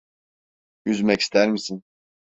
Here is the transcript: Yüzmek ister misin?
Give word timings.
Yüzmek 0.85 1.21
ister 1.21 1.47
misin? 1.49 1.83